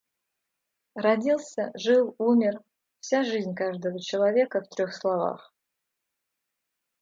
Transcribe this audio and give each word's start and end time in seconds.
Родился, 0.95 1.69
жил, 1.75 2.15
умер. 2.17 2.59
Вся 3.01 3.21
жизнь 3.23 3.53
каждого 3.53 3.99
человека 4.01 4.63
в 4.63 4.67
трёх 4.67 4.95
слова. 4.95 5.39